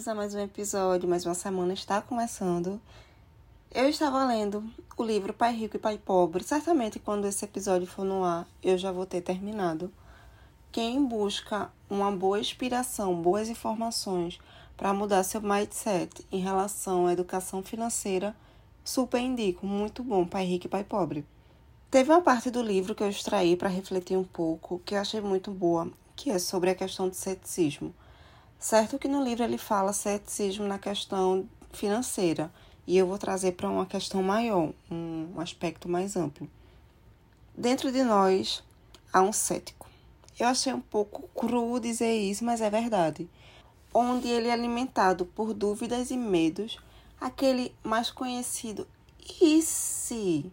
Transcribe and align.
Bem-vindos 0.00 0.08
a 0.08 0.14
mais 0.14 0.34
um 0.34 0.40
episódio, 0.40 1.08
mais 1.08 1.26
uma 1.26 1.34
semana 1.34 1.74
está 1.74 2.00
começando. 2.00 2.80
Eu 3.70 3.86
estava 3.86 4.24
lendo 4.24 4.64
o 4.96 5.04
livro 5.04 5.34
Pai 5.34 5.54
Rico 5.54 5.76
e 5.76 5.78
Pai 5.78 5.98
Pobre. 5.98 6.42
Certamente 6.42 6.98
quando 6.98 7.26
esse 7.26 7.44
episódio 7.44 7.86
for 7.86 8.02
no 8.02 8.24
ar, 8.24 8.48
eu 8.62 8.78
já 8.78 8.90
vou 8.90 9.04
ter 9.04 9.20
terminado. 9.20 9.92
Quem 10.72 11.04
busca 11.04 11.70
uma 11.90 12.10
boa 12.10 12.40
inspiração, 12.40 13.14
boas 13.20 13.50
informações 13.50 14.40
para 14.74 14.94
mudar 14.94 15.22
seu 15.22 15.42
mindset 15.42 16.26
em 16.32 16.40
relação 16.40 17.06
à 17.06 17.12
educação 17.12 17.62
financeira, 17.62 18.34
super 18.82 19.20
indico, 19.20 19.66
muito 19.66 20.02
bom, 20.02 20.24
Pai 20.24 20.46
Rico 20.46 20.66
e 20.66 20.70
Pai 20.70 20.82
Pobre. 20.82 21.26
Teve 21.90 22.10
uma 22.10 22.22
parte 22.22 22.50
do 22.50 22.62
livro 22.62 22.94
que 22.94 23.02
eu 23.02 23.10
extraí 23.10 23.54
para 23.54 23.68
refletir 23.68 24.16
um 24.16 24.24
pouco, 24.24 24.80
que 24.82 24.94
eu 24.94 24.98
achei 24.98 25.20
muito 25.20 25.50
boa, 25.50 25.90
que 26.16 26.30
é 26.30 26.38
sobre 26.38 26.70
a 26.70 26.74
questão 26.74 27.06
do 27.06 27.14
ceticismo. 27.14 27.94
Certo 28.60 28.98
que 28.98 29.08
no 29.08 29.24
livro 29.24 29.42
ele 29.42 29.56
fala 29.56 29.90
ceticismo 29.90 30.66
na 30.66 30.78
questão 30.78 31.48
financeira, 31.72 32.52
e 32.86 32.94
eu 32.94 33.06
vou 33.06 33.16
trazer 33.16 33.52
para 33.52 33.70
uma 33.70 33.86
questão 33.86 34.22
maior, 34.22 34.74
um 34.90 35.40
aspecto 35.40 35.88
mais 35.88 36.14
amplo. 36.14 36.46
Dentro 37.56 37.90
de 37.90 38.02
nós 38.02 38.62
há 39.10 39.22
um 39.22 39.32
cético. 39.32 39.88
Eu 40.38 40.46
achei 40.46 40.74
um 40.74 40.80
pouco 40.80 41.26
cru 41.28 41.80
dizer 41.80 42.14
isso, 42.14 42.44
mas 42.44 42.60
é 42.60 42.68
verdade. 42.68 43.30
Onde 43.94 44.28
ele 44.28 44.48
é 44.48 44.52
alimentado 44.52 45.24
por 45.24 45.54
dúvidas 45.54 46.10
e 46.10 46.16
medos, 46.18 46.78
aquele 47.18 47.74
mais 47.82 48.10
conhecido 48.10 48.86
e 49.40 49.62
se? 49.62 50.52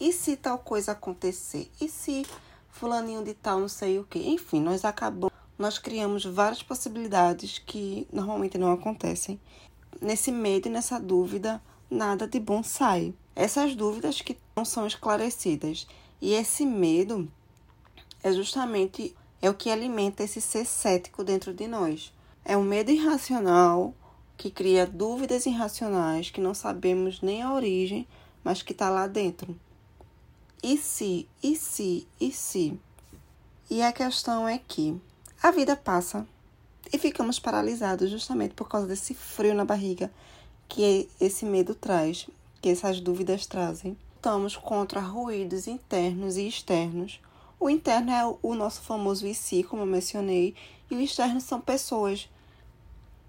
E 0.00 0.12
se 0.12 0.36
tal 0.36 0.58
coisa 0.58 0.90
acontecer? 0.90 1.70
E 1.80 1.88
se 1.88 2.26
fulaninho 2.68 3.22
de 3.22 3.32
tal 3.32 3.60
não 3.60 3.68
sei 3.68 4.00
o 4.00 4.04
que? 4.04 4.18
Enfim, 4.18 4.60
nós 4.60 4.84
acabamos 4.84 5.43
nós 5.64 5.78
criamos 5.78 6.26
várias 6.26 6.62
possibilidades 6.62 7.58
que 7.58 8.06
normalmente 8.12 8.58
não 8.58 8.70
acontecem. 8.70 9.40
Nesse 9.98 10.30
medo 10.30 10.68
e 10.68 10.70
nessa 10.70 11.00
dúvida, 11.00 11.58
nada 11.90 12.28
de 12.28 12.38
bom 12.38 12.62
sai. 12.62 13.14
Essas 13.34 13.74
dúvidas 13.74 14.20
que 14.20 14.36
não 14.54 14.62
são 14.62 14.86
esclarecidas 14.86 15.86
e 16.20 16.34
esse 16.34 16.66
medo 16.66 17.26
é 18.22 18.30
justamente 18.30 19.16
é 19.40 19.48
o 19.48 19.54
que 19.54 19.70
alimenta 19.70 20.22
esse 20.22 20.38
ser 20.38 20.66
cético 20.66 21.24
dentro 21.24 21.54
de 21.54 21.66
nós. 21.66 22.12
É 22.44 22.54
um 22.58 22.62
medo 22.62 22.90
irracional 22.90 23.94
que 24.36 24.50
cria 24.50 24.86
dúvidas 24.86 25.46
irracionais 25.46 26.28
que 26.28 26.42
não 26.42 26.52
sabemos 26.52 27.22
nem 27.22 27.40
a 27.40 27.54
origem, 27.54 28.06
mas 28.44 28.60
que 28.60 28.72
está 28.72 28.90
lá 28.90 29.06
dentro. 29.06 29.58
E 30.62 30.76
se, 30.76 31.26
e 31.42 31.56
se, 31.56 32.06
e 32.20 32.30
se? 32.30 32.78
E 33.70 33.80
a 33.80 33.90
questão 33.94 34.46
é 34.46 34.58
que 34.58 35.00
a 35.44 35.50
vida 35.50 35.76
passa 35.76 36.26
e 36.90 36.96
ficamos 36.96 37.38
paralisados 37.38 38.08
justamente 38.10 38.54
por 38.54 38.66
causa 38.66 38.86
desse 38.86 39.12
frio 39.12 39.54
na 39.54 39.62
barriga 39.62 40.10
que 40.66 41.06
esse 41.20 41.44
medo 41.44 41.74
traz, 41.74 42.26
que 42.62 42.70
essas 42.70 42.98
dúvidas 42.98 43.44
trazem. 43.44 43.94
Lutamos 44.14 44.56
contra 44.56 45.00
ruídos 45.00 45.66
internos 45.66 46.38
e 46.38 46.48
externos. 46.48 47.20
O 47.60 47.68
interno 47.68 48.10
é 48.10 48.36
o 48.42 48.54
nosso 48.54 48.80
famoso 48.80 49.26
e 49.26 49.34
si, 49.34 49.62
como 49.62 49.82
eu 49.82 49.86
mencionei, 49.86 50.54
e 50.90 50.96
o 50.96 51.00
externo 51.02 51.42
são 51.42 51.60
pessoas. 51.60 52.26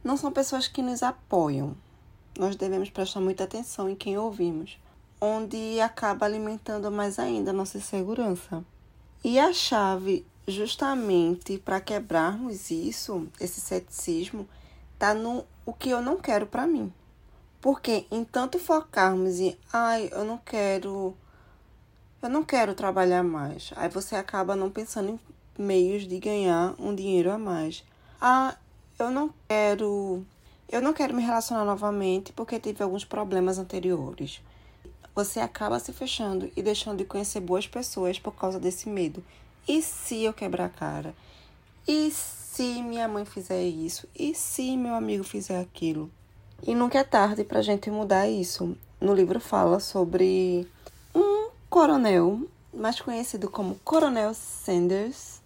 Não 0.02 0.16
são 0.16 0.32
pessoas 0.32 0.70
que 0.70 0.82
nos 0.82 1.04
apoiam. 1.04 1.76
Nós 2.40 2.56
devemos 2.56 2.90
prestar 2.90 3.20
muita 3.20 3.44
atenção 3.44 3.90
em 3.90 3.96
quem 3.96 4.18
ouvimos, 4.18 4.80
onde 5.20 5.82
acaba 5.82 6.26
alimentando 6.26 6.90
mais 6.90 7.20
ainda 7.20 7.52
a 7.52 7.54
nossa 7.54 7.82
segurança. 7.82 8.64
E 9.22 9.38
a 9.38 9.52
chave 9.52 10.26
justamente 10.48 11.58
para 11.58 11.82
quebrarmos 11.82 12.70
isso, 12.70 13.28
esse 13.40 13.60
ceticismo, 13.60 14.48
tá 14.98 15.14
no 15.14 15.46
o 15.66 15.74
que 15.74 15.90
eu 15.90 16.02
não 16.02 16.18
quero 16.18 16.46
para 16.46 16.68
mim. 16.68 16.94
Porque 17.60 18.06
em 18.12 18.24
tanto 18.24 18.60
focarmos 18.60 19.40
em, 19.40 19.58
ai, 19.74 20.10
eu 20.12 20.24
não 20.24 20.38
quero 20.38 21.16
eu 22.22 22.30
não 22.30 22.44
quero 22.44 22.74
trabalhar 22.76 23.24
mais. 23.24 23.72
Aí 23.76 23.90
você 23.90 24.16
acaba 24.16 24.56
não 24.56 24.70
pensando 24.70 25.10
em 25.10 25.20
meios 25.62 26.08
de 26.08 26.20
ganhar 26.20 26.76
um 26.80 26.94
dinheiro 26.94 27.32
a 27.32 27.38
mais. 27.38 27.84
Ah, 28.22 28.56
eu 29.00 29.10
não 29.10 29.34
quero 29.48 30.24
eu 30.70 30.82
não 30.82 30.94
quero 30.94 31.14
me 31.14 31.24
relacionar 31.24 31.66
novamente 31.66 32.34
porque 32.34 32.60
tive 32.60 32.84
alguns 32.84 33.06
problemas 33.06 33.58
anteriores. 33.58 34.42
Você 35.16 35.40
acaba 35.40 35.80
se 35.80 35.94
fechando 35.94 36.52
e 36.56 36.62
deixando 36.62 36.98
de 36.98 37.06
conhecer 37.06 37.40
boas 37.40 37.68
pessoas 37.68 38.20
por 38.20 38.36
causa 38.36 38.60
desse 38.60 38.90
medo 38.90 39.24
e 39.68 39.82
se 39.82 40.24
eu 40.24 40.34
quebrar 40.34 40.66
a 40.66 40.70
cara? 40.70 41.16
E 41.88 42.12
se 42.12 42.82
minha 42.82 43.08
mãe 43.08 43.26
fizer 43.26 43.64
isso? 43.64 44.08
E 44.16 44.34
se 44.34 44.78
meu 44.78 44.94
amigo 44.96 45.24
fizer 45.24 45.60
aquilo? 45.60 46.10
E 46.66 46.74
nunca 46.74 47.00
é 47.00 47.04
tarde 47.04 47.44
para 47.44 47.60
a 47.60 47.62
gente 47.62 47.90
mudar 47.92 48.28
isso. 48.28 48.78
No 49.00 49.14
livro 49.14 49.40
fala 49.40 49.80
sobre 49.80 50.68
um 51.14 51.50
coronel, 51.70 52.42
mais 52.74 53.00
conhecido 53.00 53.50
como 53.50 53.76
Coronel 53.84 54.34
Sanders. 54.34 55.42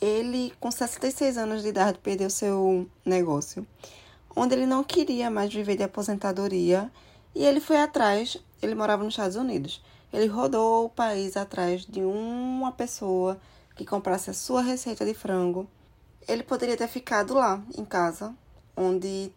Ele, 0.00 0.52
com 0.60 0.70
66 0.70 1.38
anos 1.38 1.62
de 1.62 1.68
idade, 1.68 1.98
perdeu 1.98 2.28
seu 2.30 2.86
negócio, 3.04 3.66
onde 4.36 4.54
ele 4.54 4.66
não 4.66 4.84
queria 4.84 5.30
mais 5.30 5.52
viver 5.52 5.76
de 5.76 5.82
aposentadoria 5.82 6.90
e 7.34 7.44
ele 7.44 7.60
foi 7.60 7.78
atrás. 7.78 8.36
Ele 8.62 8.74
morava 8.74 9.02
nos 9.02 9.14
Estados 9.14 9.36
Unidos. 9.36 9.82
Ele 10.14 10.28
rodou 10.28 10.84
o 10.84 10.88
país 10.88 11.36
atrás 11.36 11.84
de 11.84 12.00
uma 12.00 12.70
pessoa 12.70 13.36
que 13.74 13.84
comprasse 13.84 14.30
a 14.30 14.32
sua 14.32 14.62
receita 14.62 15.04
de 15.04 15.12
frango, 15.12 15.68
ele 16.28 16.44
poderia 16.44 16.76
ter 16.76 16.86
ficado 16.86 17.34
lá 17.34 17.60
em 17.76 17.84
casa, 17.84 18.32
onde 18.76 19.32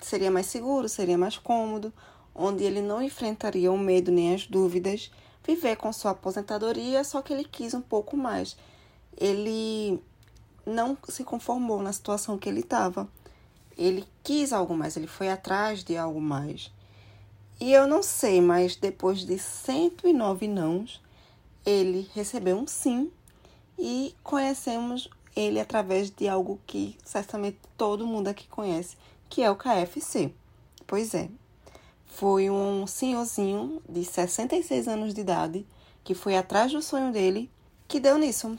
seria 0.00 0.30
mais 0.30 0.46
seguro, 0.46 0.88
seria 0.88 1.18
mais 1.18 1.36
cômodo, 1.36 1.92
onde 2.34 2.64
ele 2.64 2.80
não 2.80 3.02
enfrentaria 3.02 3.70
o 3.70 3.76
medo 3.76 4.10
nem 4.10 4.34
as 4.34 4.46
dúvidas, 4.46 5.10
viver 5.46 5.76
com 5.76 5.92
sua 5.92 6.12
aposentadoria, 6.12 7.04
só 7.04 7.20
que 7.20 7.34
ele 7.34 7.44
quis 7.44 7.74
um 7.74 7.82
pouco 7.82 8.16
mais. 8.16 8.56
Ele 9.14 10.02
não 10.64 10.96
se 11.10 11.24
conformou 11.24 11.82
na 11.82 11.92
situação 11.92 12.38
que 12.38 12.48
ele 12.48 12.60
estava. 12.60 13.06
Ele 13.76 14.06
quis 14.22 14.50
algo 14.50 14.74
mais, 14.74 14.96
ele 14.96 15.06
foi 15.06 15.28
atrás 15.28 15.84
de 15.84 15.94
algo 15.94 16.22
mais. 16.22 16.72
E 17.62 17.72
eu 17.72 17.86
não 17.86 18.02
sei, 18.02 18.40
mas 18.40 18.74
depois 18.74 19.24
de 19.24 19.38
109 19.38 20.48
nãos, 20.48 21.00
ele 21.64 22.10
recebeu 22.12 22.56
um 22.56 22.66
sim 22.66 23.08
e 23.78 24.16
conhecemos 24.20 25.08
ele 25.36 25.60
através 25.60 26.10
de 26.10 26.26
algo 26.26 26.58
que 26.66 26.98
certamente 27.04 27.58
todo 27.78 28.04
mundo 28.04 28.26
aqui 28.26 28.48
conhece, 28.48 28.96
que 29.30 29.44
é 29.44 29.48
o 29.48 29.54
KFC. 29.54 30.32
Pois 30.88 31.14
é, 31.14 31.28
foi 32.04 32.50
um 32.50 32.84
senhorzinho 32.84 33.80
de 33.88 34.04
66 34.04 34.88
anos 34.88 35.14
de 35.14 35.20
idade 35.20 35.64
que 36.02 36.16
foi 36.16 36.36
atrás 36.36 36.72
do 36.72 36.82
sonho 36.82 37.12
dele 37.12 37.48
que 37.86 38.00
deu 38.00 38.18
nisso. 38.18 38.58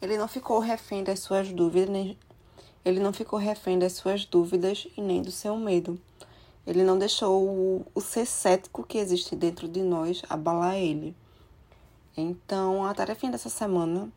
Ele 0.00 0.16
não 0.16 0.28
ficou 0.28 0.60
refém 0.60 1.02
das 1.02 1.18
suas 1.18 1.50
dúvidas, 1.50 1.90
nem 1.90 2.16
ele 2.84 3.00
não 3.00 3.12
ficou 3.12 3.40
refém 3.40 3.76
das 3.76 3.94
suas 3.94 4.24
dúvidas 4.24 4.86
e 4.96 5.00
nem 5.00 5.20
do 5.20 5.32
seu 5.32 5.56
medo. 5.56 6.00
Ele 6.68 6.84
não 6.84 6.98
deixou 6.98 7.48
o, 7.48 7.86
o 7.94 8.00
ser 8.02 8.26
cético 8.26 8.84
que 8.84 8.98
existe 8.98 9.34
dentro 9.34 9.66
de 9.66 9.80
nós 9.80 10.20
abalar 10.28 10.74
ele. 10.74 11.16
Então, 12.14 12.84
a 12.84 12.92
tarefa 12.92 13.26
dessa 13.30 13.48
semana 13.48 14.12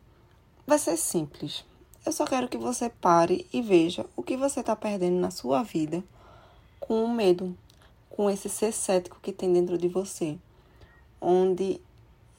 vai 0.66 0.78
ser 0.78 0.98
simples. 0.98 1.64
Eu 2.04 2.12
só 2.12 2.26
quero 2.26 2.48
que 2.48 2.58
você 2.58 2.90
pare 2.90 3.48
e 3.54 3.62
veja 3.62 4.04
o 4.14 4.22
que 4.22 4.36
você 4.36 4.60
está 4.60 4.76
perdendo 4.76 5.18
na 5.18 5.30
sua 5.30 5.62
vida 5.62 6.04
com 6.78 7.02
o 7.02 7.10
medo, 7.10 7.56
com 8.10 8.28
esse 8.28 8.50
ser 8.50 8.72
cético 8.72 9.18
que 9.22 9.32
tem 9.32 9.50
dentro 9.50 9.78
de 9.78 9.88
você. 9.88 10.36
Onde, 11.18 11.80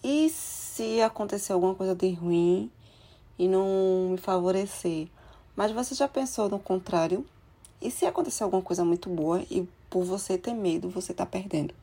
e 0.04 0.30
se 0.30 1.02
acontecer 1.02 1.54
alguma 1.54 1.74
coisa 1.74 1.96
de 1.96 2.12
ruim 2.12 2.70
e 3.40 3.48
não 3.48 4.10
me 4.12 4.18
favorecer? 4.18 5.08
Mas 5.56 5.72
você 5.72 5.96
já 5.96 6.08
pensou 6.08 6.50
no 6.50 6.60
contrário? 6.60 7.26
E 7.84 7.92
se 7.92 8.06
acontecer 8.06 8.46
alguma 8.46 8.62
coisa 8.62 8.86
muito 8.86 9.10
boa 9.10 9.44
e 9.52 9.68
por 9.90 10.06
você 10.06 10.38
ter 10.38 10.54
medo, 10.54 10.90
você 10.90 11.14
tá 11.14 11.26
perdendo. 11.26 11.76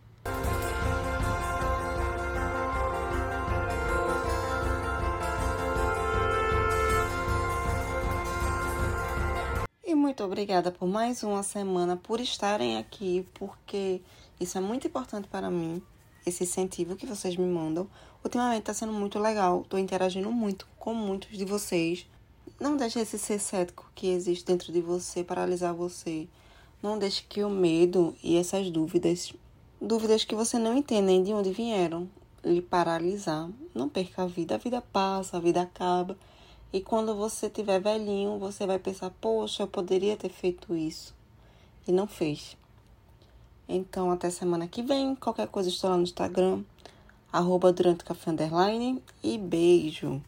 E 9.85 9.95
muito 9.95 10.25
obrigada 10.25 10.73
por 10.73 10.89
mais 10.89 11.23
uma 11.23 11.43
semana, 11.43 11.99
por 11.99 12.19
estarem 12.19 12.79
aqui, 12.79 13.29
porque 13.35 14.01
isso 14.41 14.57
é 14.57 14.61
muito 14.63 14.87
importante 14.87 15.29
para 15.29 15.51
mim, 15.51 15.83
esse 16.25 16.45
incentivo 16.45 16.97
que 16.97 17.05
vocês 17.05 17.37
me 17.37 17.45
mandam. 17.45 17.87
Ultimamente 18.25 18.61
está 18.61 18.73
sendo 18.73 18.95
muito 18.95 19.19
legal, 19.19 19.61
estou 19.61 19.79
interagindo 19.79 20.33
muito 20.33 20.67
com 20.79 20.95
muitos 20.95 21.37
de 21.37 21.45
vocês 21.45 22.07
não 22.61 22.77
deixe 22.77 23.01
esse 23.01 23.19
ser 23.19 23.39
cético 23.39 23.91
que 23.95 24.09
existe 24.09 24.45
dentro 24.45 24.73
de 24.73 24.81
você 24.81 25.25
paralisar 25.25 25.73
você. 25.73 26.29
Não 26.83 26.99
deixe 26.99 27.25
que 27.29 27.43
o 27.43 27.51
medo 27.51 28.15
e 28.23 28.37
essas 28.37 28.71
dúvidas, 28.71 29.33
dúvidas 29.81 30.25
que 30.25 30.35
você 30.35 30.59
não 30.59 30.77
entende 30.77 31.03
nem 31.03 31.23
de 31.23 31.33
onde 31.33 31.53
vieram, 31.53 32.09
lhe 32.45 32.61
paralisar. 32.61 33.49
Não 33.75 33.89
perca 33.89 34.23
a 34.23 34.27
vida, 34.27 34.55
a 34.55 34.59
vida 34.59 34.81
passa, 34.81 35.37
a 35.37 35.41
vida 35.41 35.63
acaba. 35.63 36.17
E 36.73 36.81
quando 36.81 37.15
você 37.15 37.51
tiver 37.51 37.81
velhinho, 37.81 38.39
você 38.39 38.67
vai 38.67 38.79
pensar: 38.79 39.11
poxa, 39.21 39.63
eu 39.63 39.67
poderia 39.67 40.17
ter 40.17 40.31
feito 40.31 40.75
isso. 40.77 41.15
E 41.87 41.93
não 41.93 42.07
fez. 42.07 42.57
Então, 43.69 44.11
até 44.11 44.31
semana 44.31 44.69
que 44.69 44.83
vem. 44.83 45.15
Qualquer 45.15 45.49
coisa, 45.49 45.69
estou 45.69 45.91
lá 45.91 45.97
no 45.97 46.03
Instagram, 46.03 46.63
arroba 47.33 47.73
durante 47.73 48.05
café 48.05 48.31
underline. 48.31 49.03
E 49.23 49.39
beijo. 49.39 50.21